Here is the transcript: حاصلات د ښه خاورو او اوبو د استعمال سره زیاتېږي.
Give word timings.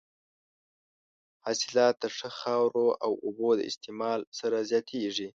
حاصلات 1.45 1.95
د 1.99 2.05
ښه 2.17 2.29
خاورو 2.39 2.87
او 3.05 3.11
اوبو 3.25 3.49
د 3.57 3.61
استعمال 3.69 4.19
سره 4.39 4.57
زیاتېږي. 4.69 5.27